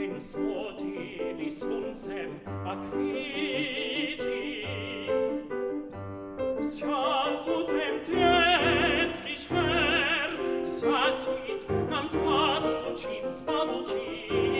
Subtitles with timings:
[0.00, 2.30] ens motivis unsem
[2.64, 4.38] acquiti.
[6.60, 10.30] Sians utrem tieckis her,
[10.64, 14.59] sas vit nam spavucim, spavucim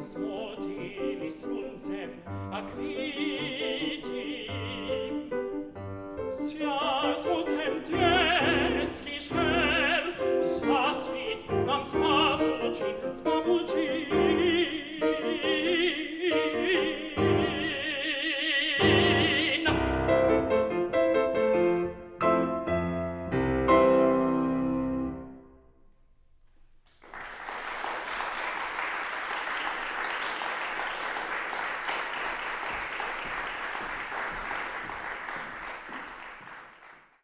[0.00, 2.10] Vis motivis nuncem
[2.52, 4.00] acquitim
[6.30, 10.04] Sias utem tectis her
[10.42, 14.19] Sas vit nam spavucin, spavucin